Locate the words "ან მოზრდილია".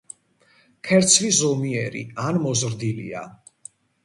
2.31-3.23